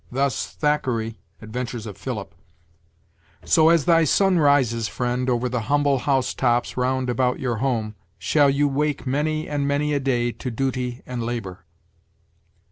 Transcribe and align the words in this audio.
Thus, 0.11 0.47
Thackeray 0.49 1.19
(Adventures 1.43 1.85
of 1.85 1.95
Philip): 1.95 2.33
'So, 3.45 3.69
as 3.69 3.85
thy 3.85 4.03
sun 4.03 4.39
rises, 4.39 4.87
friend, 4.87 5.29
over 5.29 5.47
the 5.47 5.59
humble 5.69 5.99
house 5.99 6.33
tops 6.33 6.75
round 6.75 7.07
about 7.07 7.39
your 7.39 7.57
home, 7.57 7.93
shall 8.17 8.49
you 8.49 8.67
wake 8.67 9.05
many 9.05 9.47
and 9.47 9.67
many 9.67 9.93
a 9.93 9.99
day 9.99 10.31
to 10.31 10.49
duty 10.49 11.03
and 11.05 11.21
labor.' 11.21 11.65